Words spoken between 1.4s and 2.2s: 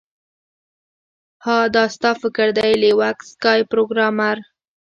ها دا ستا